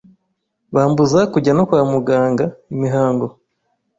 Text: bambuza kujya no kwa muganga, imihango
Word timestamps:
bambuza 0.75 1.19
kujya 1.33 1.51
no 1.57 1.63
kwa 1.67 1.81
muganga, 1.93 2.45
imihango 2.73 3.25